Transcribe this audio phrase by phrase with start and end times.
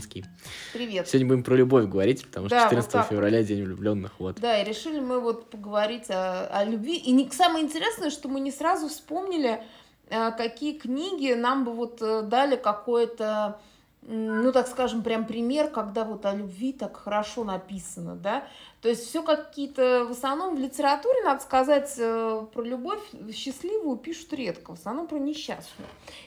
[0.00, 0.24] Вронский.
[0.72, 1.08] Привет.
[1.08, 4.12] Сегодня будем про любовь говорить, потому что Да, 14 вот так февраля День влюбленных.
[4.18, 4.40] Вот.
[4.40, 6.96] Да, и решили мы вот поговорить о, о любви.
[6.96, 9.62] И не, самое интересное, что мы не сразу вспомнили,
[10.08, 13.60] э, какие книги нам бы вот э, дали какое-то,
[14.02, 18.44] ну, так скажем, прям пример, когда вот о любви так хорошо написано, да.
[18.80, 23.00] То есть все какие-то, в основном в литературе, надо сказать, э, про любовь
[23.34, 25.86] счастливую пишут редко, в основном про несчастную.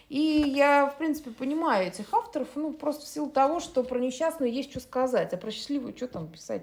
[0.09, 0.20] И
[0.55, 4.69] я, в принципе, понимаю этих авторов, ну, просто в силу того, что про несчастную есть
[4.69, 6.61] что сказать, а про счастливую что там писать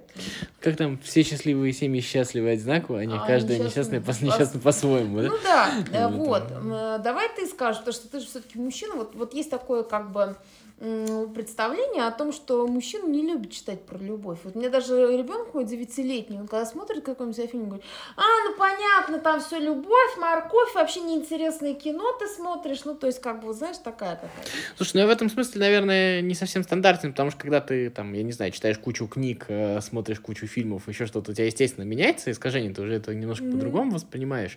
[0.60, 5.22] Как там все счастливые семьи счастливы одинаково, они А, каждая несчастная по- по- несчастна по-своему,
[5.22, 5.28] да?
[5.28, 6.52] Ну да, э, Вот.
[6.52, 8.94] М, Давай ты скажешь, потому что ты же все-таки мужчина.
[8.94, 10.36] Вот, вот есть такое как бы
[10.80, 14.38] представление о том, что мужчина не любит читать про любовь.
[14.44, 17.84] Вот мне даже ребенок мой девятилетний, он когда смотрит какой-нибудь фильм, говорит,
[18.16, 22.84] а, ну понятно, там все любовь, морковь, вообще неинтересное кино ты смотришь.
[22.86, 24.50] Ну, то есть, как бы, знаешь, такая какая-то.
[24.76, 28.14] Слушай, ну я в этом смысле, наверное, не совсем стандартен, потому что когда ты, там,
[28.14, 31.84] я не знаю, читаешь кучу книг, э, смотришь кучу фильмов, еще что-то, у тебя, естественно,
[31.84, 33.52] меняется искажение, ты уже это немножко Мгм.
[33.52, 34.56] по-другому воспринимаешь.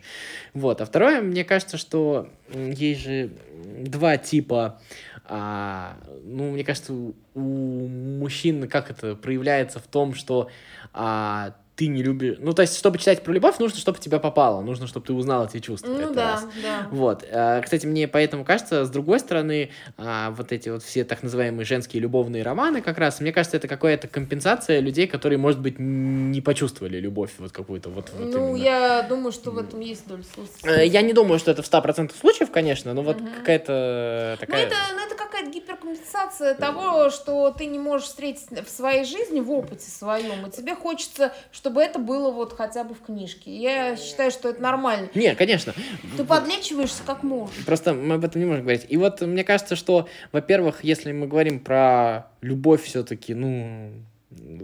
[0.54, 0.80] Вот.
[0.80, 3.32] А второе, мне кажется, что есть же
[3.64, 4.80] два типа
[5.26, 10.50] а, ну, мне кажется, у, мужчин как это проявляется в том, что
[10.94, 12.36] а, ты не любишь...
[12.40, 15.46] Ну, то есть, чтобы читать про любовь, нужно, чтобы тебя попало, нужно, чтобы ты узнал
[15.48, 15.88] эти чувства.
[15.90, 16.48] Ну это да, раз.
[16.62, 16.88] да.
[16.92, 17.26] Вот.
[17.32, 21.66] А, Кстати, мне поэтому кажется, с другой стороны, а, вот эти вот все так называемые
[21.66, 26.42] женские любовные романы как раз, мне кажется, это какая-то компенсация людей, которые, может быть, не
[26.42, 28.64] почувствовали любовь вот какую-то вот, вот ну, именно.
[28.64, 30.68] я думаю, что в этом есть доля смысла.
[30.68, 33.32] Э, Я не думаю, что это в 100% случаев, конечно, но вот Мгм.
[33.40, 34.66] какая-то Ну такая...
[34.68, 35.50] это, ну, это какая-то
[35.94, 40.76] гиперкомпенсация того, что ты не можешь встретить в своей жизни, в опыте своем, и тебе
[40.76, 43.56] хочется, чтобы это было вот хотя бы в книжке.
[43.56, 45.10] Я считаю, что это нормально.
[45.16, 45.74] Не, конечно.
[46.18, 47.66] Ты подлечиваешься как можешь.
[47.66, 48.86] Просто мы об этом не можем говорить.
[48.90, 53.92] И вот мне кажется, что, во-первых, если мы говорим про любовь все-таки, ну,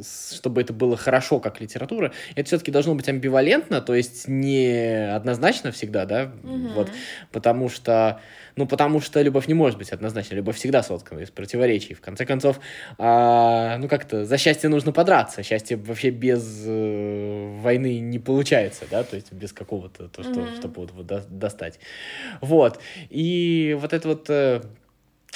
[0.03, 5.71] чтобы это было хорошо как литература, это все-таки должно быть амбивалентно, то есть не однозначно
[5.71, 6.73] всегда, да, Мгм.
[6.73, 6.91] вот,
[7.31, 8.21] потому что,
[8.55, 11.93] ну, потому что любовь не может быть однозначной, любовь всегда соткана из противоречий.
[11.93, 12.59] В конце концов,
[12.97, 19.03] а, ну, как-то за счастье нужно подраться, счастье вообще без э, войны не получается, да,
[19.03, 20.53] то есть без какого-то, то, что, Мгм.
[20.53, 21.79] чтобы вот, вот до- достать.
[22.41, 22.79] Вот,
[23.09, 24.29] и вот это вот...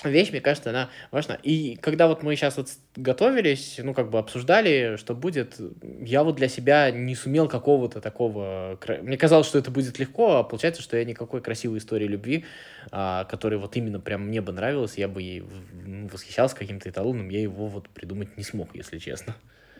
[0.03, 1.35] вещь, мне кажется, она важна.
[1.43, 5.59] И когда вот мы сейчас вот готовились, ну, как бы обсуждали, что будет,
[6.01, 8.79] я вот для себя не сумел какого-то такого...
[9.01, 12.45] Мне казалось, что это будет легко, а получается, что я никакой красивой истории любви,
[12.91, 15.43] а, которая вот именно прям мне бы нравилась, я бы ей
[15.85, 19.35] ну, восхищался каким-то эталоном, я его вот придумать не смог, если честно.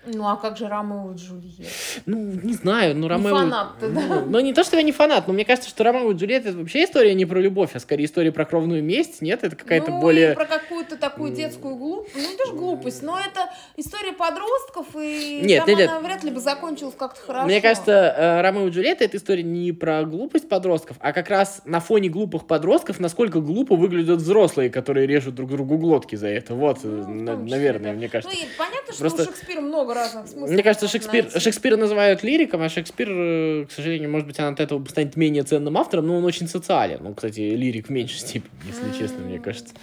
[0.06, 1.72] Ну а как же Ромео и Джульетта?
[2.06, 3.36] Ну, не знаю, ну, Ромео...
[3.36, 4.02] фанат ты, да?
[4.02, 6.50] ну, ну, не то, что я не фанат, но мне кажется, что Ромео и Джульетта
[6.50, 9.44] это вообще история не про любовь, а скорее история про кровную месть, нет?
[9.44, 10.34] Это какая-то ну, более...
[10.34, 10.46] про
[10.84, 12.16] какую-то такую детскую глупость.
[12.16, 16.32] Ну, это же глупость, но это история подростков, и Нет, там нет, она вряд ли
[16.32, 17.46] бы закончилась как-то хорошо.
[17.46, 21.62] Мне кажется, э, Ромео и Джульетта это история не про глупость подростков, а как раз
[21.66, 26.54] на фоне глупых подростков, насколько глупо выглядят взрослые, которые режут друг другу глотки за это.
[26.56, 27.98] Вот, Ну, на- наверное, да.
[27.98, 28.36] мне кажется.
[28.36, 30.50] Ну, и понятно, что Просто- у Шекспира много разных смыслов.
[30.52, 31.40] Мне кажется, Шекспир, найти.
[31.40, 35.44] Шекспира называют лириком, а Шекспир, э, к сожалению, может быть, он от этого станет менее
[35.44, 37.00] ценным автором, но он очень социален.
[37.02, 39.74] Ну, кстати, лирик в меньшей степени, если честно, мне кажется.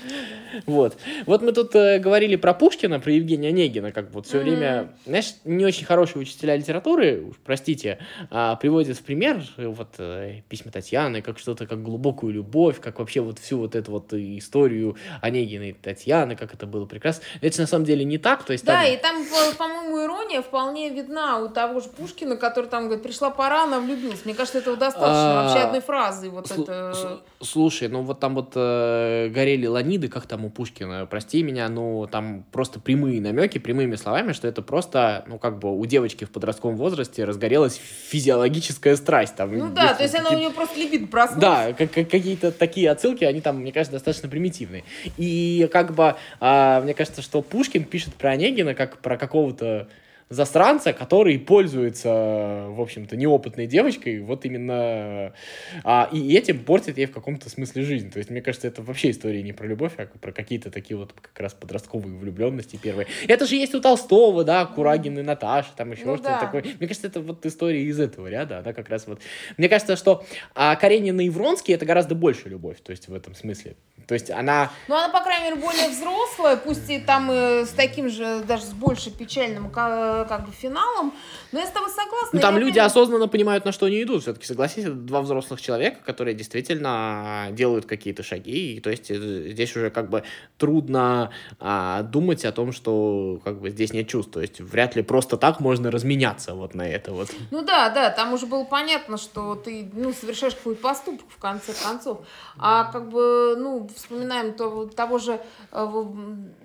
[0.66, 0.89] Вот.
[1.26, 4.44] Вот мы тут э, говорили про Пушкина, про Евгения Онегина, как вот все Мгм.
[4.50, 7.98] время, знаешь, не очень хорошие учителя литературы, уж простите,
[8.30, 12.98] а, приводят в пример э, вот э, письма Татьяны, как что-то, как глубокую любовь, как
[12.98, 17.24] вообще вот всю вот эту вот э, историю Онегина и Татьяны, как это было прекрасно.
[17.40, 20.40] Это на самом деле не так, то есть Да, там- и там, по- по-моему, ирония
[20.42, 24.24] вполне видна у того же Пушкина, который там говорит, пришла пора, она влюбилась.
[24.24, 26.30] Мне кажется, этого достаточно А, вообще одной фразы.
[26.30, 27.20] Вот Слу- это...
[27.42, 30.79] Слушай, ну вот там вот э, горели ланиды, как там у Пушкина,
[31.10, 35.76] прости меня, ну там просто прямые намеки, прямыми словами, что это просто, ну как бы
[35.76, 39.36] у девочки в подростковом возрасте разгорелась физиологическая страсть.
[39.36, 41.40] Там, Ну да, то есть она у нее просто либид проснулась.
[41.42, 44.84] Да, как- как- какие-то такие отсылки, они там, мне кажется, достаточно примитивные.
[45.16, 49.88] И как бы, а, мне кажется, что Пушкин пишет про Онегина как про какого-то
[50.30, 55.34] засранца, который пользуется, в общем-то, неопытной девочкой, вот именно,
[55.82, 58.10] а, и этим портит ей в каком-то смысле жизнь.
[58.12, 61.12] То есть, мне кажется, это вообще история не про любовь, а про какие-то такие вот
[61.12, 63.08] как раз подростковые влюбленности первые.
[63.26, 66.38] Это же есть у Толстого, да, Курагин и Наташа, там еще Ну что-то да.
[66.38, 66.62] такое.
[66.62, 69.20] Мне кажется, это вот история из этого ряда, она как раз вот...
[69.56, 70.24] Мне кажется, что
[70.54, 73.74] а, Каренина и Вронский это гораздо больше любовь, то есть в этом смысле.
[74.06, 74.70] То есть она...
[74.88, 78.64] Ну, она, по крайней мере, более взрослая, пусть и там э, с таким же, даже
[78.64, 81.12] с больше печальным как, как бы финалом,
[81.52, 82.30] но я с тобой согласна.
[82.32, 84.22] Ну, там люди опять- осознанно понимают, на что они идут.
[84.22, 88.76] Все-таки, согласись, это два взрослых человека, которые действительно делают какие-то шаги.
[88.76, 90.22] И, то есть э, здесь уже как бы
[90.58, 94.32] трудно а, думать о том, что как бы здесь нет чувств.
[94.32, 97.30] То есть вряд ли просто так можно разменяться вот на это вот.
[97.50, 101.72] Ну да, да, там уже было понятно, что ты, ну, совершаешь какой-то поступок в конце
[101.82, 102.20] концов.
[102.58, 105.40] А как бы, ну, вспоминаем то, того же
[105.72, 106.04] э,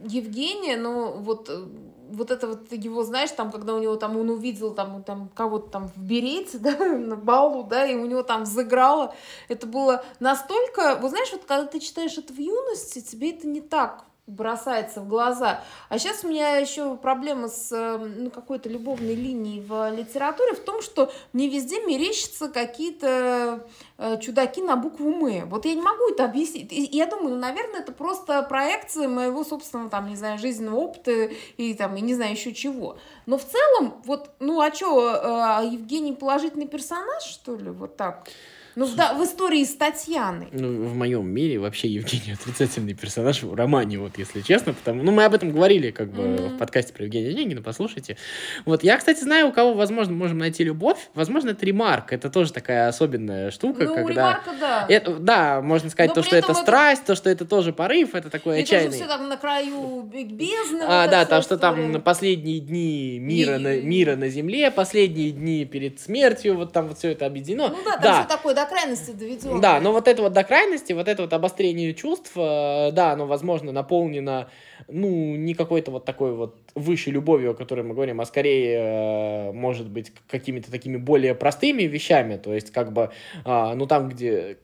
[0.04, 1.66] Евгения, ну, вот э,
[2.10, 5.69] вот это вот его, знаешь, там, когда у него там, он увидел там, там кого-то
[5.69, 9.13] там в берете, да, на балу, да, и у него там взыграло,
[9.48, 13.62] это было настолько, вот знаешь, вот когда ты читаешь это в юности, тебе это не
[13.62, 15.63] так бросается в глаза.
[15.89, 20.62] А сейчас у меня еще проблема с э, ну, какой-то любовной линией в литературе в
[20.62, 23.68] том, что мне везде мерещатся какие-то
[23.98, 25.48] э, чудаки на букву «М».
[25.50, 26.74] Вот я не могу это объяснить.
[26.74, 31.30] И я думаю, ну, наверное, это просто проекция моего собственного, там, не знаю, жизненного опыта
[31.57, 32.98] и там, я не знаю, еще чего.
[33.28, 38.28] Но в целом, вот, ну, а что, Евгений положительный персонаж, что ли, вот так?
[38.75, 40.48] Ну, в, да, в истории с Татьяной.
[40.51, 44.74] Ну, в моем мире вообще Евгений отрицательный персонаж в романе, вот если честно.
[44.74, 45.01] Потому...
[45.04, 46.56] Ну, мы об этом говорили как бы Мгм.
[46.56, 48.18] в подкасте про Евгения Онегина, послушайте.
[48.66, 50.98] Вот, я, кстати, знаю, у кого, возможно, можем найти любовь.
[51.13, 52.12] Возможно, это ремарк.
[52.12, 54.12] Это тоже такая особенная штука, ну, когда...
[54.13, 54.86] Ремарка, да.
[54.89, 58.13] Это- да, можно сказать, Но то, что это это- страсть, то, что это тоже порыв,
[58.13, 58.98] это такой Это же отчаянный.
[58.98, 60.83] все там на краю бездны.
[60.86, 61.94] А, вот да, там вся что там история.
[61.94, 66.88] на последние дни мира, И- на, мира на земле, последние дни перед смертью, вот там
[66.89, 67.69] вот все это объединено.
[67.69, 69.59] Ну да, там да, все такое до крайности доведено.
[69.59, 73.25] да, но вот это вот до крайности, вот это вот обострение чувств, э, да, оно,
[73.27, 74.50] возможно, наполнено,
[74.88, 79.51] ну, не какой-то вот такой вот высшей любовью, о которой мы говорим, а скорее, э,
[79.53, 83.12] может быть, какими-то такими более простыми вещами, то есть, как бы,
[83.44, 84.57] а, ну, там, где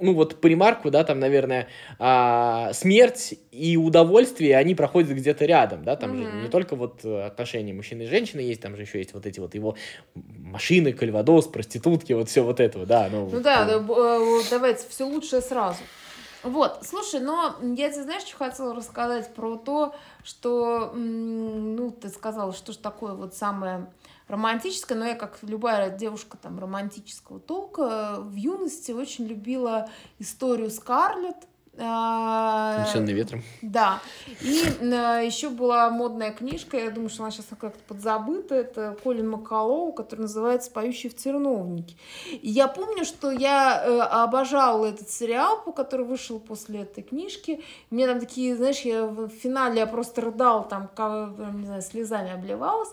[0.00, 1.68] ну вот по ремарку, да, там, наверное,
[1.98, 6.42] а, смерть и удовольствие, они проходят где-то рядом, да, там же Мгм.
[6.42, 9.40] не только вот э, отношения мужчины и женщины есть, там же еще есть вот эти
[9.40, 9.76] вот его
[10.14, 13.08] машины, кальвадос, проститутки, вот все вот этого, да.
[13.10, 15.82] Ну, Ну да, э, да, э, давайте все лучшее сразу.
[16.42, 22.52] Вот, слушай, но я тебе, знаешь, что хотела рассказать про то, что, ну, ты сказала,
[22.52, 23.86] что же такое вот самое
[24.28, 29.88] романтическое, но я, как любая девушка там романтического толка, в юности очень любила
[30.18, 31.48] историю Скарлетт.
[31.80, 33.42] А, «Унесённый ветром.
[33.62, 34.00] Да.
[34.40, 34.46] И
[35.26, 38.54] еще была модная книжка, я думаю, что она сейчас как-то подзабыта.
[38.54, 41.96] Это Колин Маккалоу, который называется «Поющий в терновнике».
[42.30, 47.62] И я помню, что я э, обожала этот сериал, который вышел после этой книжки.
[47.90, 50.90] Меня там такие, знаешь, я в финале я просто рыдала, там,
[51.60, 52.90] не знаю, слезами обливалась.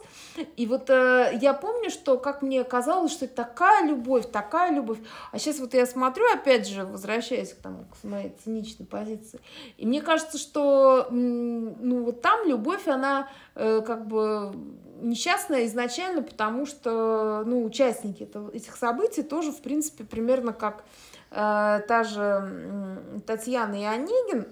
[0.57, 4.99] И вот э, я помню, что, как мне казалось, что это такая любовь, такая любовь.
[5.31, 9.39] А сейчас вот я смотрю, опять же, возвращаясь к, там, к моей циничной позиции,
[9.77, 14.54] и мне кажется, что ну, вот там любовь, она э, как бы
[15.01, 20.83] несчастная изначально, потому что ну, участники этого- этих событий тоже, в принципе, примерно как
[21.31, 24.48] э, та же м, Татьяна и Онегин,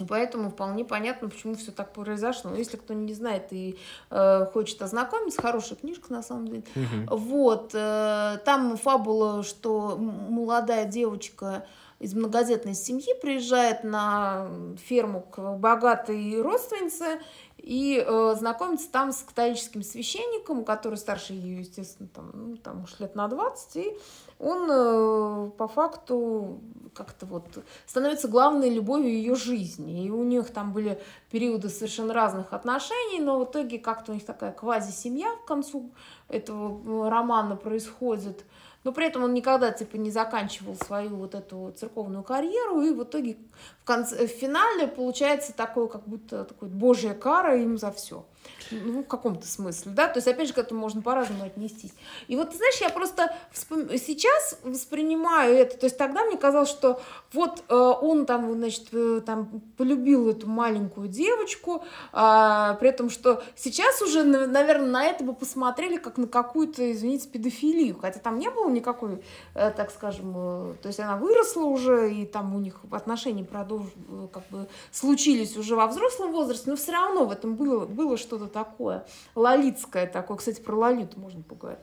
[0.00, 2.50] и поэтому вполне понятно, почему все так произошло.
[2.50, 3.78] Но если кто не знает и
[4.10, 6.64] э, хочет ознакомиться, хорошая книжка на самом деле.
[6.74, 7.06] Мгм.
[7.10, 11.64] Вот, э, там фабула, что молодая девочка
[11.98, 17.20] из многодетной семьи приезжает на ферму к богатой родственнице
[17.64, 23.00] и э, знакомится там с католическим священником, который старше ее, естественно, там, ну, там уж
[23.00, 23.96] лет на 20, и
[24.38, 26.60] он э, по факту
[26.94, 30.04] как-то вот становится главной любовью ее жизни.
[30.04, 34.26] И у них там были периоды совершенно разных отношений, но в итоге как-то у них
[34.26, 35.90] такая квази-семья в концу
[36.28, 38.44] этого э, романа происходит.
[38.84, 43.02] Но при этом он никогда типа не заканчивал свою вот эту церковную карьеру, и в
[43.02, 43.38] итоге
[43.80, 48.26] в, конце, в финале получается такое, как будто такой божья кара им за все.
[48.70, 51.92] Ну, в каком-то смысле, да, то есть, опять же, к этому можно по-разному отнестись.
[52.28, 56.70] И вот, ты знаешь, я просто вспом- сейчас воспринимаю это, то есть тогда мне казалось,
[56.70, 57.00] что
[57.32, 63.42] вот э, он там, значит, э, там полюбил эту маленькую девочку, а, при этом, что
[63.54, 68.38] сейчас уже, на- наверное, на это бы посмотрели как на какую-то, извините, педофилию, хотя там
[68.38, 69.22] не было никакой,
[69.54, 73.86] э, так скажем, э, то есть она выросла уже, и там у них отношения продолж...
[74.08, 78.16] э, как бы случились уже во взрослом возрасте, но все равно в этом было, было
[78.34, 81.80] что-то такое, лолитское такое, кстати, про лолиту можно поговорить.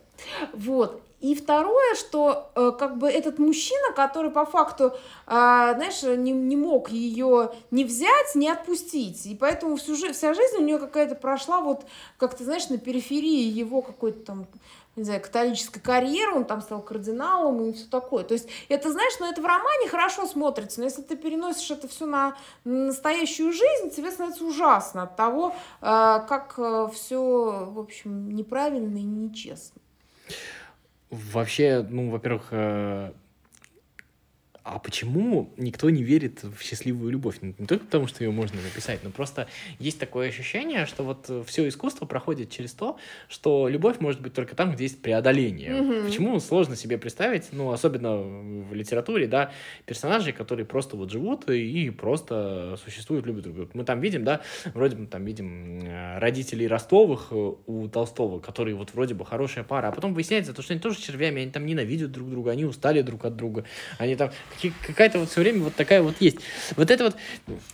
[0.53, 1.01] Вот.
[1.21, 4.91] И второе, что э, как бы этот мужчина, который по факту, э,
[5.27, 9.27] знаешь, не, не мог ее не взять, не отпустить.
[9.27, 11.85] И поэтому всю, вся жизнь у нее какая-то прошла вот,
[12.17, 14.47] как ты знаешь, на периферии его какой-то там
[14.95, 18.23] не знаю, католической карьеры, он там стал кардиналом и все такое.
[18.23, 21.87] То есть это, знаешь, ну это в романе хорошо смотрится, но если ты переносишь это
[21.87, 22.35] все на
[22.65, 29.03] настоящую жизнь, тебе становится ужасно от того, э, как э, все, в общем, неправильно и
[29.03, 29.81] нечестно.
[31.11, 33.11] Вообще, ну, во-первых, э,
[34.63, 37.37] а почему никто не верит в счастливую любовь?
[37.41, 39.47] Ну, не только потому, что ее можно написать, но просто
[39.79, 44.33] есть такое ощущение, что вот э, все искусство проходит через то, что любовь может быть
[44.33, 45.71] только там, где есть преодоление.
[45.71, 46.05] Mm-hmm.
[46.05, 49.51] Почему сложно себе представить, ну, особенно в литературе, да,
[49.85, 53.71] персонажей, которые просто вот живут и просто существуют, любят друг друга.
[53.73, 54.41] Мы там видим, да,
[54.75, 59.63] вроде мы там видим э, родителей Ростовых э, у Толстого, которые вот вроде бы хорошая
[59.63, 62.65] пара, а потом выясняется, то, что они тоже червями, они там ненавидят друг друга, они
[62.65, 63.65] устали друг от друга,
[63.97, 64.29] они там
[64.85, 66.37] какая-то вот все время вот такая вот есть.
[66.75, 67.15] Вот это вот,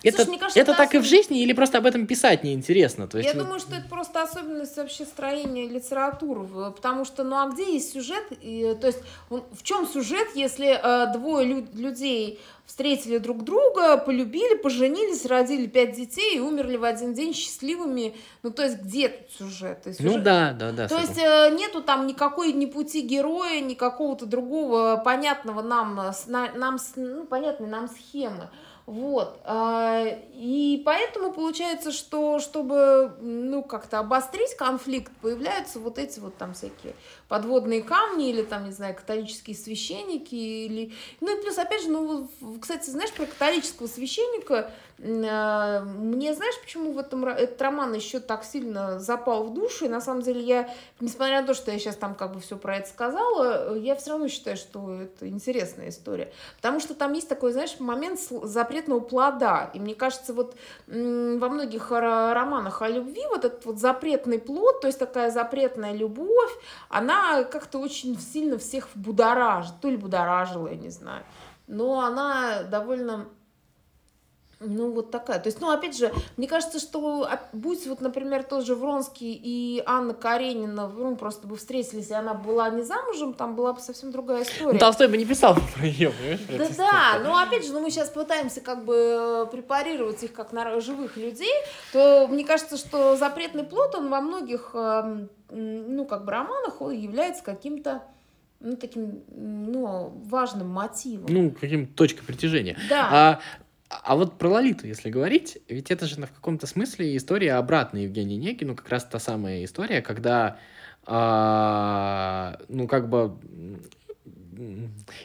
[0.03, 1.01] это, Слушай, кажется, это, это так особ...
[1.01, 3.07] и в жизни или просто об этом писать неинтересно?
[3.07, 3.43] То есть, Я вот...
[3.43, 8.23] думаю, что это просто особенность вообще строения литературы, потому что, ну а где есть сюжет?
[8.41, 14.55] И, то есть в чем сюжет, если э, двое лю- людей встретили друг друга, полюбили,
[14.57, 18.15] поженились, родили пять детей и умерли в один день счастливыми.
[18.43, 19.79] Ну, то есть, где тут сюжет?
[19.85, 20.01] сюжет...
[20.01, 20.87] Ну, да, да, да.
[20.87, 26.77] То есть, э, нету там никакой ни пути героя, ни какого-то другого понятного нам, нам
[26.97, 28.49] ну, понятной нам схемы.
[28.87, 29.41] Вот.
[29.43, 36.53] А, и поэтому получается, что чтобы ну, как-то обострить конфликт, появляются вот эти вот там
[36.53, 36.95] всякие
[37.27, 40.35] подводные камни или там, не знаю, католические священники.
[40.35, 40.93] Или...
[41.21, 42.29] Ну и плюс, опять же, ну,
[42.61, 48.43] кстати, знаешь, про католического священника а, мне, знаешь, почему в этом этот роман еще так
[48.43, 50.69] сильно запал в душу, и на самом деле я,
[50.99, 54.11] несмотря на то, что я сейчас там как бы все про это сказала, я все
[54.11, 59.69] равно считаю, что это интересная история, потому что там есть такой, знаешь, момент запретного плода,
[59.75, 60.55] и мне кажется, вот
[60.87, 66.51] во многих романах о любви вот этот вот запретный плод, то есть такая запретная любовь,
[66.89, 67.16] она
[67.51, 71.23] как-то очень сильно всех будоражит, то ли будоражила, я не знаю,
[71.67, 73.27] но она довольно
[74.59, 75.39] ну, вот такая.
[75.39, 79.83] То есть, ну, опять же, мне кажется, что будь вот, например, тот же Вронский и
[79.85, 84.11] Анна Каренина, ну, просто бы встретились, и она была не замужем, там была бы совсем
[84.11, 84.73] другая история.
[84.73, 86.75] Ну, Толстой бы не писал про ее, понимаешь?
[86.75, 90.79] Да, да, но опять же, ну, мы сейчас пытаемся как бы препарировать их как на
[90.81, 91.53] живых людей,
[91.93, 97.43] то мне кажется, что запретный плод, он во многих, эм, ну, как бы романах, является
[97.43, 98.03] каким-то
[98.59, 101.27] ну, таким, ну, важным мотивом.
[101.29, 102.77] Ну, каким точкой притяжения.
[102.89, 103.07] Да.
[103.11, 103.39] А
[103.89, 108.35] а вот про Лолиту, если говорить, ведь это же в каком-то смысле история обратная Евгения
[108.35, 110.59] Негину, как раз та самая история, когда,
[111.05, 113.37] а, ну, как бы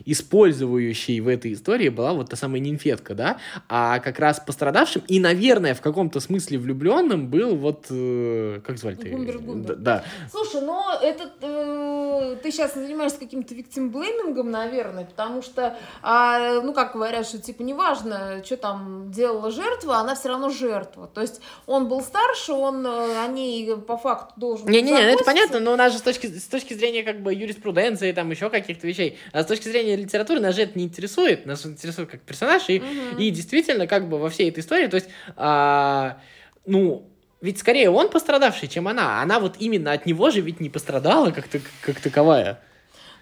[0.05, 5.21] использующей в этой истории была вот та самая нимфетка, да, а как раз пострадавшим и,
[5.21, 9.11] наверное, в каком-то смысле влюбленным был вот, э, как звали ты?
[9.11, 9.77] Гумбер Гумбер.
[9.77, 10.05] Да.
[10.31, 16.93] Слушай, но этот, э, ты сейчас занимаешься каким-то виктимблеймингом, наверное, потому что, э, ну, как
[16.93, 21.09] говорят, что, типа, неважно, что там делала жертва, она все равно жертва.
[21.12, 25.61] То есть он был старше, он э, о ней по факту должен Не-не-не, это понятно,
[25.61, 28.87] но у нас же с точки, с точки зрения как бы юриспруденции, там еще каких-то
[28.87, 32.69] вещей, а с точки зрения литературы нас же это не интересует, нас интересует как персонаж,
[32.69, 33.21] и, угу.
[33.21, 36.19] и действительно, как бы во всей этой истории, то есть, а,
[36.67, 37.09] ну,
[37.41, 39.21] ведь скорее он пострадавший, чем она.
[39.21, 42.61] Она вот именно от него же ведь не пострадала как, -то, как таковая.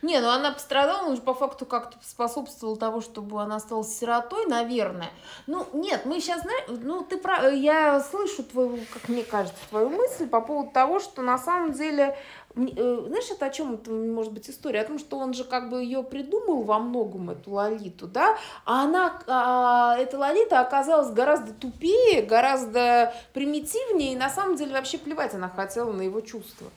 [0.02, 4.46] Не, ну она пострадала, он же по факту как-то способствовал того, чтобы она осталась сиротой,
[4.46, 5.10] наверное.
[5.46, 7.50] Ну, нет, мы сейчас знаем, ну, ты про...
[7.50, 12.16] я слышу твою, как мне кажется, твою мысль по поводу того, что на самом деле
[12.54, 14.80] знаешь, это о чем это может быть история?
[14.80, 18.84] О том, что он же как бы ее придумал во многом, эту Лолиту, да, а
[18.84, 25.34] она, а, эта Лолита оказалась гораздо тупее, гораздо примитивнее, и на самом деле вообще плевать
[25.34, 26.68] она хотела на его чувства.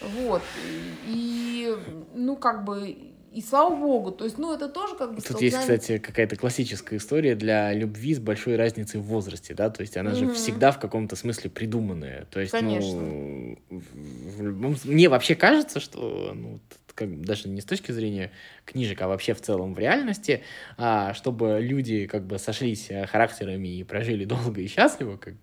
[0.00, 0.42] Вот.
[1.06, 1.76] И,
[2.14, 2.96] ну, как бы,
[3.32, 5.20] и слава богу, то есть, ну, это тоже как бы...
[5.20, 9.82] Тут есть, кстати, какая-то классическая история для любви с большой разницей в возрасте, да, то
[9.82, 10.28] есть она mm-hmm.
[10.28, 13.00] же всегда в каком-то смысле придуманная, то есть, Конечно.
[13.00, 14.76] ну, в любом...
[14.84, 16.60] мне вообще кажется, что, ну,
[16.98, 18.32] как, даже не с точки зрения
[18.64, 20.42] книжек, а вообще в целом в реальности,
[20.76, 25.34] а, чтобы люди как бы сошлись э, характерами и прожили долго и счастливо, как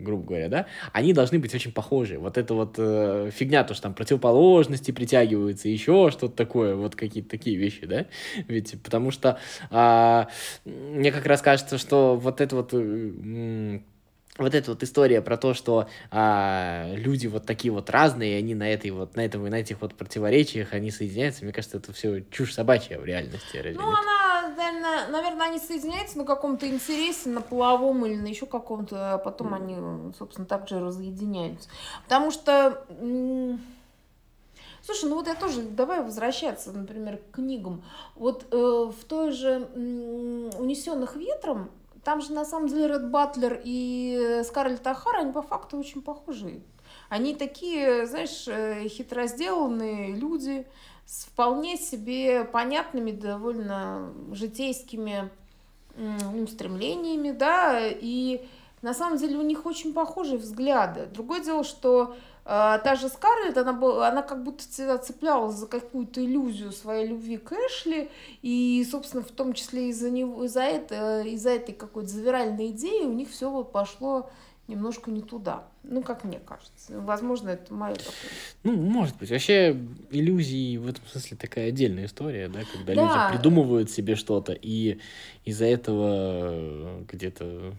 [0.00, 2.18] грубо говоря, да, они должны быть очень похожи.
[2.18, 7.30] Вот это вот э, фигня, то, что там противоположности притягиваются, еще что-то такое, вот какие-то
[7.30, 8.06] такие вещи, да,
[8.48, 9.38] ведь потому что
[9.70, 10.24] э,
[10.64, 13.80] мне как раз кажется, что вот это вот э,
[14.36, 18.68] вот эта вот история про то, что а, люди вот такие вот разные, они на
[18.68, 22.24] этой вот, на этом и на этих вот противоречиях, они соединяются, мне кажется, это все
[22.30, 23.60] чушь собачья в реальности.
[23.62, 23.98] Ну, нет?
[24.44, 29.18] Она, наверное, наверное, они соединяются на каком-то интересе, на половом или на еще каком-то, а
[29.18, 29.56] потом mm.
[29.56, 31.68] они, собственно, также разъединяются.
[32.04, 32.84] Потому что
[34.82, 37.82] Слушай, ну вот я тоже, давай возвращаться, например, к книгам.
[38.16, 39.66] Вот э, в той же
[40.58, 41.70] «Унесенных ветром»
[42.04, 46.60] там же на самом деле Ред Батлер и Скарлетт Ахара, они по факту очень похожи.
[47.08, 50.66] Они такие, знаешь, э, хитро сделанные люди
[51.06, 55.30] с вполне себе понятными, довольно житейскими
[55.96, 58.46] ну, стремлениями, да, и
[58.82, 61.06] на самом деле у них очень похожие взгляды.
[61.06, 66.24] Другое дело, что та же Скарлетт, она, была, она как будто всегда цеплялась за какую-то
[66.24, 68.10] иллюзию своей любви к Эшли,
[68.42, 73.12] и, собственно, в том числе из-за него, из-за это, из-за этой какой-то завиральной идеи у
[73.12, 74.30] них все вот пошло
[74.68, 75.64] немножко не туда.
[75.82, 76.98] Ну, как мне кажется.
[77.00, 78.14] Возможно, это мое такое.
[78.62, 79.30] Ну, может быть.
[79.30, 79.76] Вообще,
[80.10, 83.02] иллюзии в этом смысле такая отдельная история, да, когда да.
[83.02, 84.98] люди придумывают себе что-то, и
[85.44, 87.74] из-за этого где-то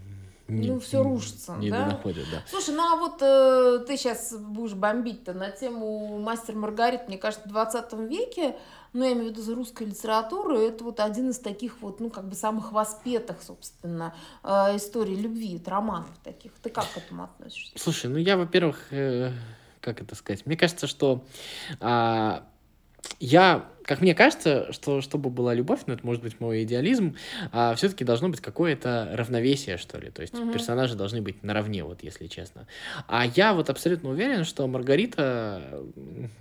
[0.48, 1.86] не, ну, все рушится, не да?
[1.86, 2.42] находят, да.
[2.48, 7.48] Слушай, ну а вот э, ты сейчас будешь бомбить-то на тему Мастер Маргарит, мне кажется,
[7.48, 8.56] в 20 веке
[8.96, 12.08] ну, я имею в виду за русской литературу, это вот один из таких вот, ну,
[12.08, 16.52] как бы самых воспетых, собственно, э, историй любви, романов таких.
[16.62, 17.78] Ты как к этому относишься?
[17.78, 19.32] Слушай, ну, я, во-первых, э,
[19.80, 21.24] как это сказать, мне кажется, что
[21.78, 22.40] э,
[23.20, 27.16] я как мне кажется, что чтобы была любовь, ну это может быть мой идеализм,
[27.52, 30.10] а все-таки должно быть какое-то равновесие, что ли.
[30.10, 30.52] То есть угу.
[30.52, 32.66] персонажи должны быть наравне, вот если честно.
[33.06, 35.84] А я вот абсолютно уверен, что Маргарита,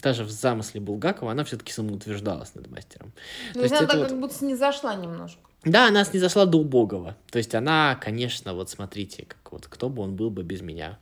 [0.01, 3.13] даже в замысле Булгакова, она все-таки самоутверждалась над мастером.
[3.53, 4.09] То, То есть она вот...
[4.09, 5.39] как будто не зашла немножко.
[5.65, 7.15] Да, она снизошла до убогого.
[7.31, 10.99] То есть она, конечно, вот смотрите, как вот кто бы он был бы без меня.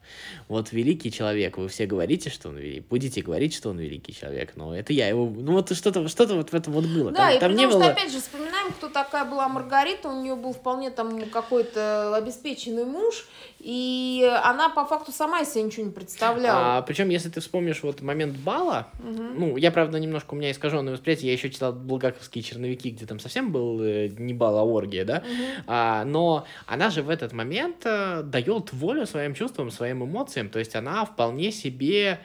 [0.47, 4.53] Вот великий человек, вы все говорите, что он великий, будете говорить, что он великий человек,
[4.55, 7.11] но это я его, ну вот что-то что вот в этом вот было.
[7.11, 7.89] Да, там, и там потому не что, было...
[7.89, 13.25] опять же, вспоминаем, кто такая была Маргарита, у нее был вполне там какой-то обеспеченный муж,
[13.63, 16.77] и она по факту сама себе ничего не представляла.
[16.77, 19.23] А, причем, если ты вспомнишь вот момент бала, угу.
[19.37, 23.19] ну, я, правда, немножко, у меня искаженное восприятие, я еще читал булгаковские черновики, где там
[23.19, 25.63] совсем был э, не бал, а оргия, да, угу.
[25.67, 30.59] а, но она же в этот момент э, дает волю своим чувствам, своим эмоциям, то
[30.59, 32.19] есть она вполне себе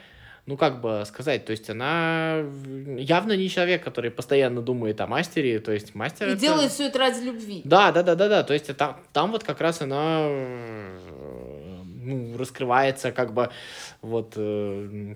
[0.49, 2.43] ну, как бы сказать, то есть она
[2.97, 6.27] явно не человек, который постоянно думает о мастере, то есть мастер...
[6.27, 6.41] И это...
[6.41, 7.61] делает все это ради любви.
[7.65, 10.27] Да, да, да, да, да, то есть там, там вот как раз она
[12.03, 13.51] ну, раскрывается как бы
[14.01, 14.33] вот...
[14.37, 15.15] Э,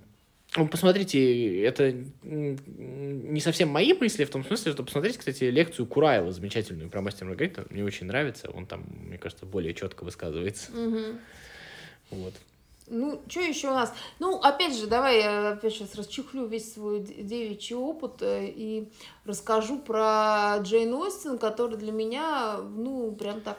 [0.55, 1.91] ну, посмотрите, это
[2.21, 7.29] не совсем мои мысли, в том смысле, что посмотрите, кстати, лекцию Кураева замечательную про мастера
[7.29, 7.65] Маргарита.
[7.71, 8.51] Мне очень нравится.
[8.51, 10.69] Он там, мне кажется, более четко высказывается.
[10.71, 11.05] Угу.
[12.11, 12.35] Вот.
[12.87, 13.93] Ну, что еще у нас?
[14.19, 18.91] Ну, опять же, давай я опять сейчас расчехлю весь свой девичий опыт э, и
[19.25, 23.57] расскажу про Джейн Остин, который для меня, ну, прям так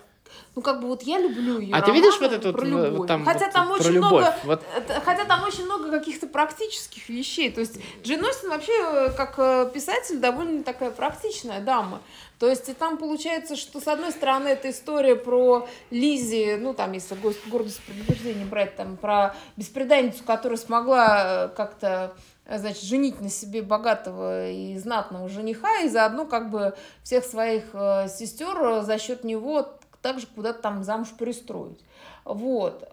[0.54, 1.74] ну как бы вот я люблю ее.
[1.74, 2.90] А ты видишь вот это про любовь.
[2.90, 4.10] Вот, там, хотя вот, там очень любовь.
[4.10, 4.62] много, вот.
[5.04, 7.50] хотя там очень много каких-то практических вещей.
[7.50, 12.00] То есть Джейн Остин вообще э, как э, писатель довольно такая практичная дама.
[12.38, 16.92] То есть и там получается, что с одной стороны это история про Лизи, ну там
[16.92, 22.14] если гордость предупреждения брать, там про беспреданницу, которая смогла э, как-то
[22.48, 28.08] значит, женить на себе богатого и знатного жениха, и заодно как бы всех своих э,
[28.08, 29.68] сестер за счет него
[30.02, 31.82] также куда-то там замуж пристроить.
[32.24, 32.88] Вот.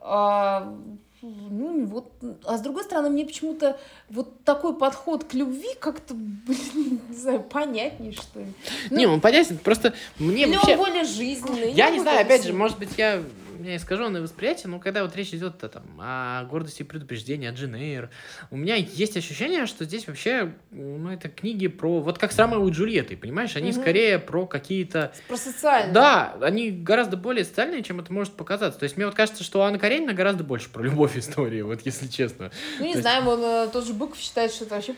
[1.21, 2.11] Ну, вот,
[2.45, 3.79] а с другой стороны, мне почему-то
[4.09, 8.47] вот такой подход к любви как-то, блин, не знаю, понятнее, что ли.
[8.89, 10.71] Ну, не, он понятен, просто мне или вообще...
[10.71, 11.73] он более жизненный.
[11.73, 13.21] Я не знаю, опять же, может быть, я
[13.61, 17.75] меня искаженное восприятие, но когда вот речь идет там, о гордости и предупреждении, о Джин
[17.75, 18.09] Эйр,
[18.49, 22.67] у меня есть ощущение, что здесь вообще, ну, это книги про, вот как с Ромео
[22.67, 23.81] и Джульеттой, понимаешь, они угу.
[23.81, 25.13] скорее про какие-то...
[25.27, 25.93] Про социальные.
[25.93, 28.79] Да, они гораздо более социальные, чем это может показаться.
[28.79, 32.07] То есть мне вот кажется, что Анна Каренина гораздо больше про любовь истории, вот если
[32.07, 32.51] честно.
[32.79, 33.27] Ну, не То есть...
[33.27, 34.95] он э, тот же Быков считает, что это вообще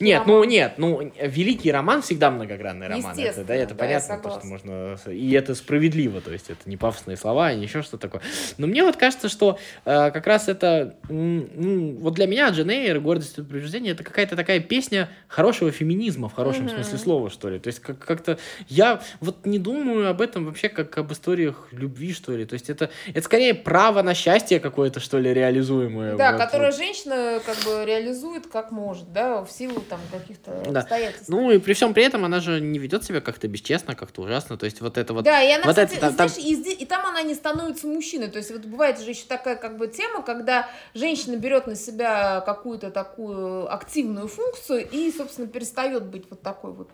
[0.00, 0.36] Нет, роман.
[0.36, 3.18] ну, нет, ну, великий роман всегда многогранный роман.
[3.18, 4.96] Это, да, это да, понятно, то, что можно...
[5.06, 8.22] И это справедливо, то есть это не пафосные слова, не еще что такое.
[8.58, 13.00] Но мне вот кажется, что э, как раз это, ну, вот для меня Джен Эйр,
[13.00, 16.74] гордость и предупреждение, это какая-то такая песня хорошего феминизма, в хорошем mm-hmm.
[16.74, 17.58] смысле слова, что ли.
[17.58, 22.12] То есть как- как-то я вот не думаю об этом вообще как об историях любви,
[22.12, 22.44] что ли.
[22.44, 26.16] То есть это, это скорее право на счастье какое-то, что ли, реализуемое.
[26.16, 26.76] Да, вот, которое вот.
[26.76, 30.80] женщина как бы реализует как может, да, в силу там каких-то да.
[30.80, 31.28] обстоятельств.
[31.28, 34.56] Ну и при всем при этом она же не ведет себя как-то бесчестно, как-то ужасно.
[34.56, 35.24] То есть вот это вот...
[35.24, 36.44] Да, и она, вот кстати, это, знаешь, там...
[36.44, 38.28] и, и там она не становится мужчиной.
[38.28, 42.40] То есть вот бывает же еще такая как бы тема, когда женщина берет на себя
[42.40, 46.88] какую-то такую активную функцию и, собственно, перестает быть вот такой вот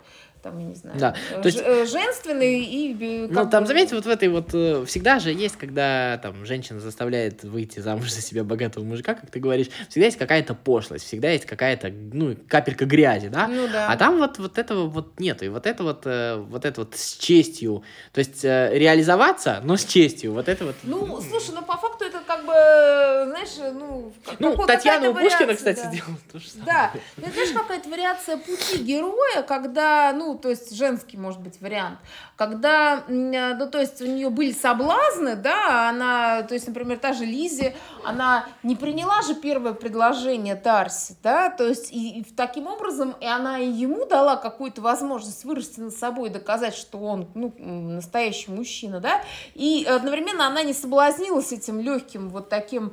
[0.47, 1.15] там, я не знаю, да.
[1.33, 3.27] Э, то есть, э, женственный и...
[3.29, 4.51] Ну, там, заметьте, вот в этой вот...
[4.55, 9.29] Э, всегда же есть, когда там женщина заставляет выйти замуж за себя богатого мужика, как
[9.29, 13.49] ты говоришь, всегда есть какая-то пошлость, всегда есть какая-то, ну, капелька грязи, да?
[13.49, 13.89] Ну, да.
[13.89, 17.17] А там вот, вот этого вот нет, и вот это вот, вот это вот с
[17.17, 17.83] честью,
[18.13, 20.77] то есть реализоваться, но с честью, вот это вот...
[20.85, 24.13] Ну, слушай, ну, по факту это как бы, знаешь, ну...
[24.39, 25.91] Ну, Татьяна Пушкина, кстати, да.
[25.91, 26.67] делала то же самое.
[26.67, 31.99] Да, это, знаешь, какая-то вариация пути героя, когда, ну, то есть женский, может быть, вариант,
[32.37, 37.25] когда, ну, то есть у нее были соблазны, да, она, то есть, например, та же
[37.25, 43.15] Лизи, она не приняла же первое предложение Дарси, да, то есть и, и таким образом
[43.21, 48.51] и она и ему дала какую-то возможность вырасти над собой доказать, что он, ну, настоящий
[48.51, 49.23] мужчина, да,
[49.55, 52.93] и одновременно она не соблазнилась этим легким вот таким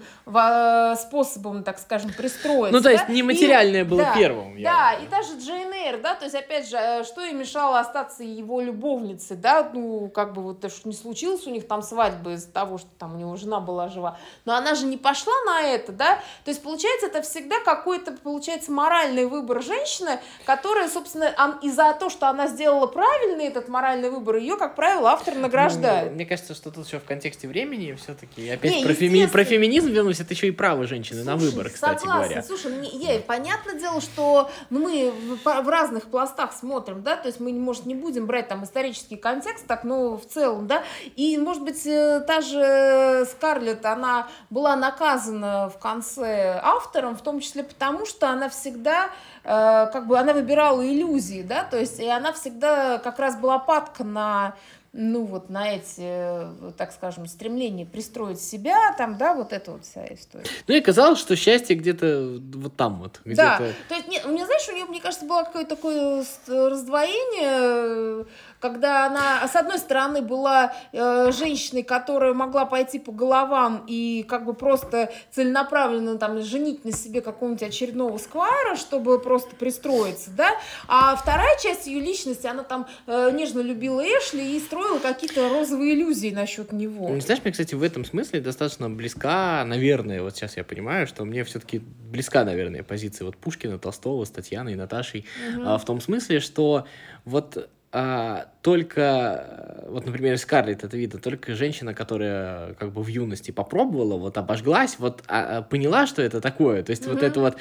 [0.97, 2.77] способом, так скажем, пристроиться.
[2.77, 3.13] Ну, то есть да?
[3.13, 4.61] нематериальное и, было да, первым.
[4.63, 8.23] Да, и даже Джейн Эйр, да, то есть, опять же, э, что и мешало остаться
[8.23, 12.33] его любовницей, да, ну, как бы вот, то, что не случилось у них там свадьбы
[12.33, 15.61] из-за того, что там у него жена была жива, но она же не пошла на
[15.61, 21.93] это, да, то есть, получается, это всегда какой-то, получается, моральный выбор женщины, которая, собственно, из-за
[21.93, 26.09] того, что она сделала правильный этот моральный выбор, ее, как правило, автор награждает.
[26.09, 29.25] Ну, мне кажется, что тут еще в контексте времени все-таки, опять не, про, феми...
[29.25, 32.23] про феминизм вернусь, это еще и право женщины Слушай, на выбор, кстати согласна.
[32.23, 32.43] говоря.
[32.43, 37.27] Слушай, мне, я, понятное дело, что ну, мы в, в разных пластах смотрим, да, то
[37.27, 40.83] есть мы, может, не будем брать там исторический контекст, так, но в целом, да,
[41.15, 47.39] и, может быть, э, та же Скарлетт, она была наказана в конце автором, в том
[47.39, 49.09] числе потому, что она всегда
[49.43, 53.57] э, как бы она выбирала иллюзии, да, то есть и она всегда как раз была
[53.57, 54.55] падка на
[54.95, 60.05] ну вот на эти, так скажем, стремления пристроить себя, там, да, вот эта вот вся
[60.05, 60.45] история.
[60.67, 63.19] Ну и казалось, что счастье где-то вот там вот.
[63.25, 66.23] Где да, то есть, нет, у меня, знаешь, у нее, мне кажется, было какое-то такое
[66.47, 68.27] раздвоение,
[68.59, 74.45] когда она, с одной стороны, была э, женщиной, которая могла пойти по головам и как
[74.45, 80.51] бы просто целенаправленно там женить на себе какого-нибудь очередного сквайра, чтобы просто пристроиться, да,
[80.87, 85.95] а вторая часть ее личности, она там э, нежно любила Эшли и строила какие-то розовые
[85.95, 87.09] иллюзии насчет него.
[87.09, 91.25] Ну, знаешь, мне, кстати, в этом смысле достаточно близка, наверное, вот сейчас я понимаю, что
[91.25, 95.63] мне все-таки близка, наверное, позиция вот Пушкина, Толстого, с Татьяной, Наташей, угу.
[95.65, 96.87] а, в том смысле, что
[97.25, 103.51] вот а, только, вот, например, Скарлетт это видно, только женщина, которая как бы в юности
[103.51, 106.81] попробовала, вот обожглась, вот а, а поняла, что это такое.
[106.81, 107.13] То есть mm-hmm.
[107.13, 107.57] вот это вот,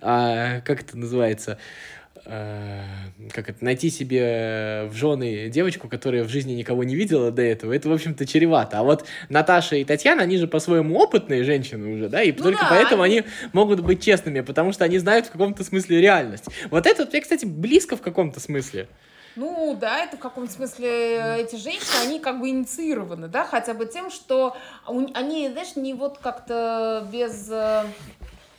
[0.00, 1.58] а, как это называется,
[2.28, 2.82] а,
[3.32, 7.72] как это, найти себе в жены девочку, которая в жизни никого не видела до этого,
[7.72, 8.78] это, в общем-то, чревато.
[8.78, 12.62] А вот Наташа и Татьяна, они же по-своему опытные женщины уже, да, и ну только
[12.62, 13.18] да, поэтому они...
[13.18, 16.44] они могут быть честными, потому что они знают в каком-то смысле реальность.
[16.70, 18.88] Вот это, мне, кстати, близко в каком-то смысле.
[19.36, 23.74] Ну, да, это в каком-то смысле э, эти женщины, они как бы инициированы, да, хотя
[23.74, 27.84] бы тем, что они, знаешь, не вот как-то без э,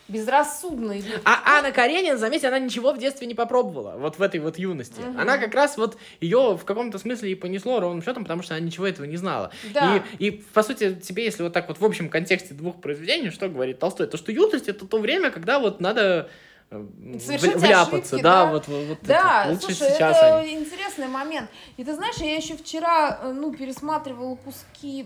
[0.08, 1.22] безрассудно идут.
[1.26, 5.02] А Анна Каренина, заметьте, она ничего в детстве не попробовала, вот в этой вот юности.
[5.02, 5.20] Угу.
[5.20, 8.66] Она как раз вот ее в каком-то смысле и понесло ровным счетом, потому что она
[8.66, 9.52] ничего этого не знала.
[9.74, 10.04] Да.
[10.20, 13.50] И, и, по сути, тебе, если вот так вот в общем контексте двух произведений, что
[13.50, 16.30] говорит Толстой, то что юность это то время, когда вот надо
[16.70, 19.52] Совершить вляпаться, ошибки, да, да, вот, вот да, это.
[19.54, 20.56] Лучше слушай, сейчас это они.
[20.56, 21.50] интересный момент.
[21.78, 25.06] И ты знаешь, я еще вчера, э, ну, пересматривала куски,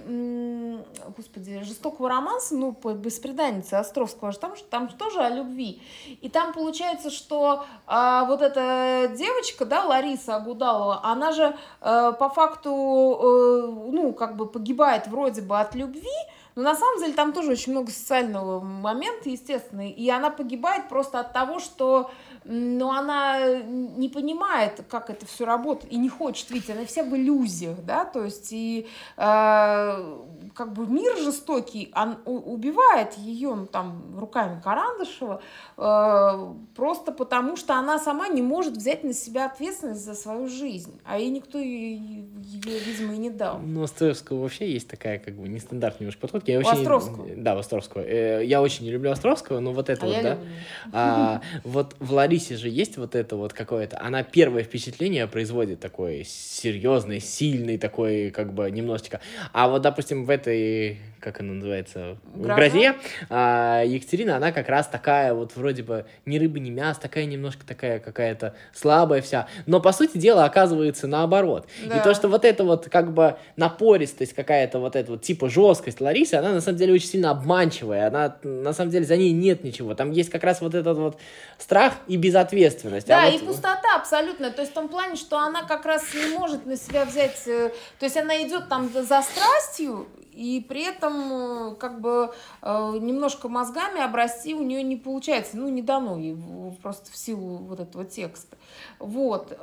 [1.16, 5.80] господи, жестокого романса, ну, по беспреданнице Островского, там, там тоже о любви.
[6.22, 12.30] И там получается, что а, вот эта девочка, да, Лариса Агудалова, она же а, по
[12.30, 16.10] факту, а, ну, как бы погибает вроде бы от любви,
[16.56, 21.20] но на самом деле там тоже очень много социального момента, естественно, и она погибает просто
[21.20, 22.12] от того, что
[22.44, 27.16] но она не понимает, как это все работает, и не хочет видеть, она вся в
[27.16, 28.88] иллюзиях, да, то есть и
[29.18, 30.20] э,
[30.54, 35.42] как бы мир жестокий, он убивает ее ну, там руками Карандышева
[35.78, 41.00] э, просто потому, что она сама не может взять на себя ответственность за свою жизнь,
[41.04, 43.60] а ей никто ее, ее видимо, и не дал.
[43.60, 46.48] Ну, Островского вообще есть такая как бы нестандартный немножко подход.
[46.48, 47.28] Я очень, Островского?
[47.36, 48.02] Да, Островского.
[48.02, 50.34] Э, я очень не люблю Островского, но вот это а вот, да.
[50.34, 50.50] Люблю.
[50.94, 56.24] А, вот Владимир Ларисе же есть вот это вот какое-то, она первое впечатление производит такой
[56.24, 59.20] серьезный, сильный такой, как бы, немножечко.
[59.52, 62.96] А вот, допустим, в этой как она называется, в грозе,
[63.30, 67.66] а, Екатерина, она как раз такая вот вроде бы ни рыба, ни мясо, такая немножко
[67.66, 71.68] такая какая-то слабая вся, но по сути дела оказывается наоборот.
[71.86, 71.98] Да.
[71.98, 76.02] И то, что вот это вот как бы напористость какая-то, вот эта вот типа жесткость
[76.02, 79.64] Ларисы, она на самом деле очень сильно обманчивая, она на самом деле за ней нет
[79.64, 81.20] ничего, там есть как раз вот этот вот
[81.60, 83.08] страх и безответственность.
[83.08, 84.50] Да, а и вот- пустота абсолютно.
[84.52, 87.44] То есть в том плане, что она как раз не может на себя взять...
[87.46, 92.98] э, То есть она идет там за страстью, и при этом э, как бы э,
[93.00, 95.58] немножко мозгами обрасти у нее не получается.
[95.58, 96.38] Ну, не дано ей
[96.82, 98.58] просто в силу вот этого текста.
[99.00, 99.58] Вот.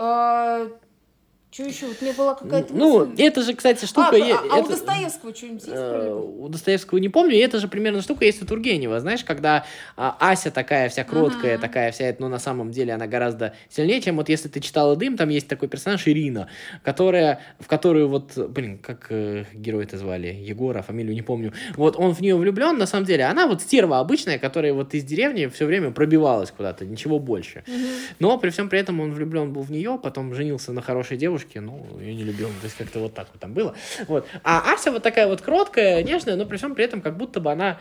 [1.50, 1.86] Что еще?
[1.86, 3.22] Вот мне была какая-то Ну, мысль.
[3.22, 4.10] это же, кстати, штука...
[4.12, 6.12] а, е- а- а у Достоевского что-нибудь есть Э?
[6.12, 9.64] У Достоевского не помню, и это же примерно штука есть у Тургенева, знаешь, когда
[9.96, 11.60] а, Ася такая вся кроткая, Мгм.
[11.62, 15.16] такая вся, но на самом деле она гораздо сильнее, чем вот если ты читала «Дым»,
[15.16, 16.48] там есть такой персонаж Ирина,
[16.82, 21.96] которая, в которую вот, блин, как э, героя это звали, Егора, фамилию не помню, вот
[21.96, 25.46] он в нее влюблен, на самом деле, она вот стерва обычная, которая вот из деревни
[25.46, 27.64] все время пробивалась куда-то, ничего больше.
[27.66, 27.86] Мгм.
[28.18, 31.37] Но при всем при этом он влюблен был в нее, потом женился на хорошей девушке,
[31.54, 33.74] ну, ее не любил, то есть как-то вот так вот там было.
[34.06, 34.26] Вот.
[34.44, 37.50] А Ася вот такая вот кроткая, нежная, но при всем при этом как будто бы
[37.50, 37.78] она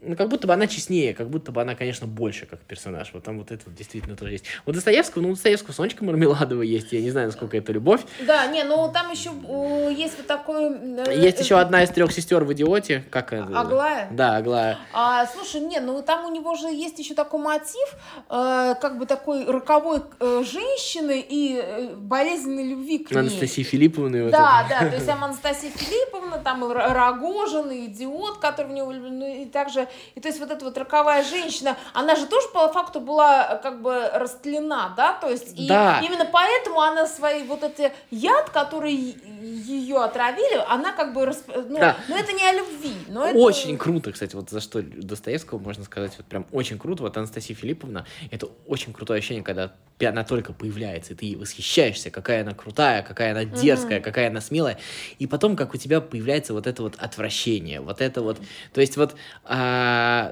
[0.00, 3.10] ну, как будто бы она честнее, как будто бы она, конечно, больше как персонаж.
[3.14, 4.44] Вот там вот это вот действительно тоже есть.
[4.66, 8.02] У Достоевского, ну, у Достоевского Сонечка Мармеладова есть, я не знаю, насколько это любовь.
[8.26, 10.64] Да, не, ну там еще э, есть вот такой...
[10.72, 13.58] э, Есть э, еще одна из трех сестер в «Идиоте», как это?
[13.58, 14.08] Аглая?
[14.10, 14.78] Да, Аглая.
[14.92, 17.96] А, слушай, не, ну там у него же есть еще такой мотив,
[18.30, 23.20] э, как бы такой роковой э, женщины и э, болезненной любви к ней.
[23.20, 24.24] Анастасии Филипповны.
[24.24, 24.80] вот Да, это.
[24.84, 29.42] да, то есть там Анастасия Филипповна, там Рогожин, и идиот, который в него влюблен, ну,
[29.42, 29.83] и также,
[30.14, 33.62] и то есть вот эта вот роковая женщина, она же тоже по факту была э,
[33.62, 36.00] как бы растлена, да, то есть и Да.
[36.04, 41.78] именно поэтому она свои вот эти яд, который ее отравили, она как бы, расп- ну,
[41.78, 41.96] Да.
[42.08, 43.38] но это не о любви, но это...
[43.38, 47.02] Очень круто, кстати, вот за что Достоевского можно сказать, вот прям очень круто.
[47.02, 52.42] Вот Анастасия Филипповна, это очень крутое ощущение, когда она только появляется, и ты восхищаешься, какая
[52.42, 54.78] она крутая, какая она дерзкая, какая она смелая.
[55.18, 58.38] И потом, как у тебя появляется вот это вот отвращение, вот это вот,
[58.72, 59.73] то есть вот, а,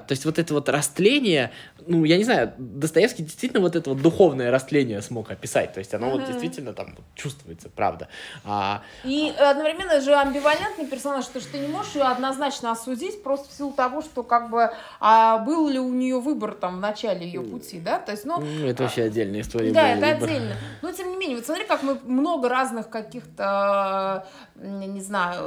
[0.07, 1.51] то есть вот это вот растление,
[1.87, 5.93] ну, я не знаю, Достоевский действительно вот это вот духовное растление смог описать, то есть
[5.93, 6.27] оно вот Мгм.
[6.27, 8.07] действительно там вот чувствуется, правда.
[8.45, 13.49] А, И одновременно же амбивалентный персонаж, то что ты не можешь ее однозначно осудить просто
[13.49, 17.25] в силу того, что как бы а был ли у нее выбор там в начале
[17.25, 19.71] ее пути, да, то есть, ну, ну, это вообще отдельная история.
[19.71, 20.29] да, это выбор.
[20.29, 20.55] отдельно.
[20.81, 24.25] Но тем не менее, вот смотри, как мы много разных каких-то,
[24.55, 25.41] не знаю,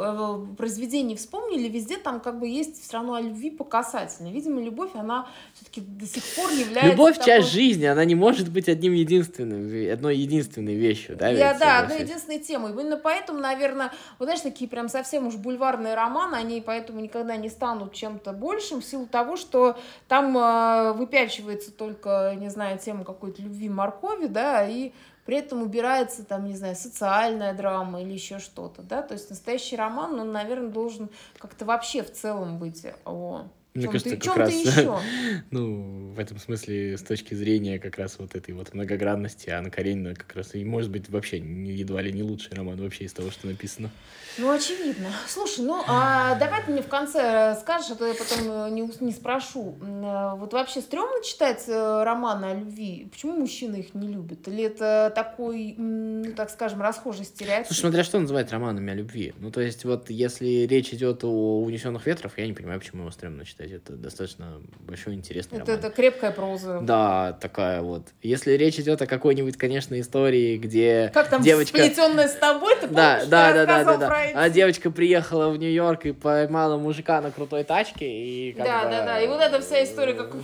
[0.52, 4.32] э, произведений вспомнили, везде там как бы есть все равно о любви по касательной.
[4.32, 8.50] Видимо, любовь, она все-таки до сих пор является Любовь такой- часть жизни, она не может
[8.50, 11.28] быть одним единственным, ве- одной единственной вещью, да?
[11.28, 12.00] Я, ведь, да, одной согласись?
[12.08, 12.72] единственной темой.
[12.72, 17.48] Именно поэтому, наверное, вот знаешь, такие прям совсем уж бульварные романы, они поэтому никогда не
[17.48, 19.76] станут чем-то большим в силу того, что
[20.08, 24.92] там э, выпячивается только, не знаю, тема какой-то любви моркови, да, и
[25.24, 29.74] при этом убирается там, не знаю, социальная драма или еще что-то, да, то есть настоящий
[29.76, 34.98] роман, он, наверное, должен как-то вообще в целом быть о Мне кажется, как раз- еще.
[35.50, 40.14] Ну, в этом смысле, с точки зрения как раз вот этой вот многогранности, Анна Каренина
[40.14, 43.46] как раз и может быть вообще едва ли не лучший роман вообще из того, что
[43.46, 43.90] написано.
[44.38, 45.08] Ну, очевидно.
[45.28, 48.90] Слушай, ну, а давай ты мне в конце скажешь, а то я потом э, не,
[49.04, 49.76] не спрошу.
[49.80, 53.08] Э, Вот вообще стрёмно читать э, романы о любви?
[53.10, 54.46] Почему мужчины их не любят?
[54.48, 57.66] Или это такой, ну, так скажем, расхожий стереотип?
[57.68, 59.32] Слушай, смотря что называть романами о любви.
[59.38, 63.10] Ну, то есть, вот если речь идет о унесенных ветров, я не понимаю, почему его
[63.10, 63.65] стрёмно читать.
[63.72, 65.78] Это достаточно большой интересный это, роман.
[65.84, 66.80] это крепкая проза.
[66.82, 68.02] Да, такая вот.
[68.22, 71.78] Если речь идет о какой-нибудь, конечно, истории, где Как там девочка...
[71.78, 74.16] сплетенная с тобой, ты Да, помнишь, да, да, да, да, да.
[74.34, 78.90] А девочка приехала в Нью-Йорк и поймала мужика на крутой тачке и как Да, бы,
[78.90, 79.20] да, да.
[79.20, 80.34] И вот эта вся история, как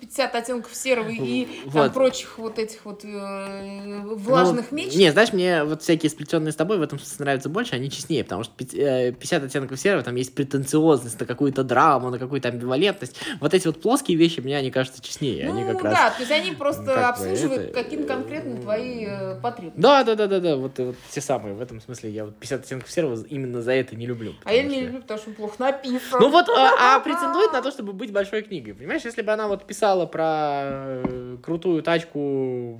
[0.00, 1.92] 50 оттенков серого и там Вот.
[1.94, 4.94] прочих вот этих вот э, влажных Ну, меч.
[4.94, 8.24] Не, знаешь, мне вот всякие сплетенные с тобой в этом смысле нравятся больше, они честнее,
[8.24, 12.48] потому что пяти- э, 50 оттенков серого, там есть претенциозность на какую-то драму, на какую-то
[12.72, 13.18] амбивалентность.
[13.40, 15.94] Вот эти вот плоские вещи мне они кажутся честнее, они Ну как раз...
[15.94, 19.80] да, то есть они просто как обслуживают это- какие-то конкретные твои э, потребности.
[19.80, 21.54] Да, да, да, да, да, вот, э, вот те самые.
[21.54, 24.34] В этом смысле я вот 50 оттенков серого именно за это не люблю.
[24.44, 26.20] А я потому не что- люблю, потому что он плохо написан.
[26.20, 28.74] Ну вот, а, а претендует на то, чтобы быть большой книгой.
[28.74, 30.24] Понимаешь, если бы она вот писала про
[30.64, 32.18] э, крутую тачку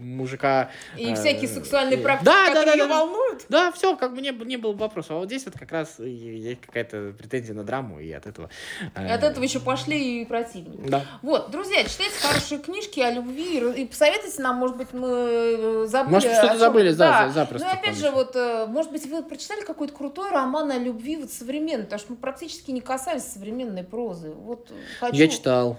[0.01, 0.71] мужика.
[0.97, 3.45] И э, всякие сексуальные э, практики, да, которые да, ее да, волнуют.
[3.49, 5.13] Да, все, как бы не, не было бы вопросов.
[5.13, 8.51] А вот здесь вот как раз есть какая-то претензия на драму, и от этого...
[8.95, 10.89] э, И от этого еще по пошли и противники.
[10.89, 11.05] Да.
[11.23, 16.15] Вот, друзья, читайте хорошие книжки о любви и посоветуйте нам, может быть, мы э, забыли.
[16.15, 17.31] Может, что-то забыли, да, да.
[17.31, 21.17] запросто Ну опять же, вот, э, может быть, вы прочитали какой-то крутой роман о любви
[21.17, 24.31] вот современный, потому что мы практически не касались современной прозы.
[24.31, 25.17] Вот э, хочу...
[25.17, 25.79] Я читал.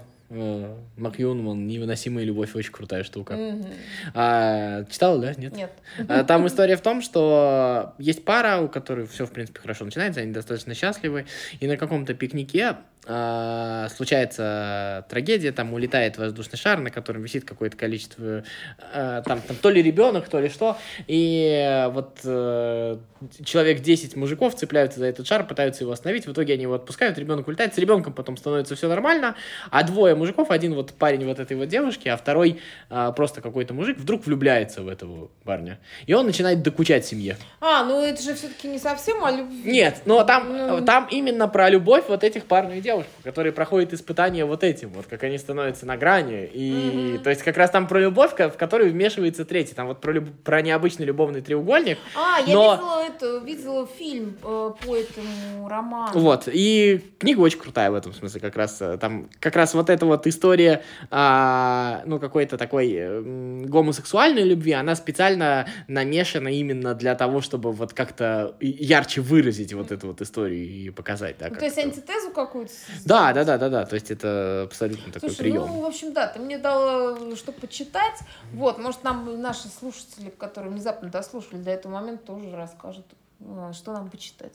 [0.96, 3.34] Мак Юнман, «Невыносимая любовь» очень крутая штука.
[3.34, 3.66] Мгм.
[4.14, 5.34] А, читал, да?
[5.34, 5.54] Нет?
[5.54, 5.72] Нет.
[6.08, 10.22] А, Там история в том, что есть пара, у которой все, в принципе, хорошо начинается,
[10.22, 11.26] они достаточно счастливы,
[11.60, 17.76] и на каком-то пикнике а, случается трагедия, там улетает воздушный шар, на котором висит какое-то
[17.76, 18.44] количество,
[18.92, 22.96] а, там, там то ли ребенок, то ли что, и вот э,
[23.44, 27.18] человек 10 мужиков цепляются за этот шар, пытаются его остановить, в итоге они его отпускают,
[27.18, 29.34] ребенок улетает, с ребенком потом становится все нормально,
[29.70, 33.74] а двое мужиков, один вот парень вот этой вот девушки, а второй а, просто какой-то
[33.74, 37.36] мужик, вдруг влюбляется в этого парня, и он начинает докучать семье.
[37.60, 39.72] А, ну это же все-таки не совсем о любви.
[39.72, 40.84] Нет, но там, Ну.
[40.84, 45.06] там именно про любовь вот этих парней и девушек, которые проходят испытания вот этим, вот
[45.06, 46.48] как они становятся на грани.
[46.52, 49.74] И то есть как раз там про любовь, в которую вмешивается третий.
[49.74, 51.98] Там вот про, люб- про необычный любовный треугольник.
[52.16, 56.18] А, я Но- видела это, видела фильм э, по этому роману.
[56.20, 56.48] Вот.
[56.52, 58.40] И книга очень крутая в этом смысле.
[58.40, 63.20] Как раз э, там как раз вот эта вот история, а, ну, какой-то такой э,
[63.66, 70.08] гомосексуальной любви, она специально намешана именно для того, чтобы вот как-то ярче выразить вот эту
[70.08, 71.36] вот историю и показать.
[71.38, 72.72] Да, Ну, как то есть антитезу какую-то?
[73.04, 73.84] Да, да, да, да, да.
[73.84, 75.66] То есть это абсолютно такой Слушай, прием.
[75.66, 78.20] ну, в общем, да, ты мне дала, что почитать.
[78.52, 83.06] Вот, может, нам наши слушатели, которые внезапно дослушали до этого момента, тоже расскажут,
[83.40, 84.54] э, что нам почитать.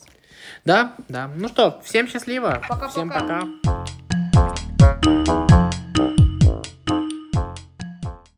[0.65, 1.29] Да, да.
[1.35, 2.61] Ну что, всем счастливо.
[2.67, 2.89] Пока-пока.
[2.89, 3.43] Всем пока.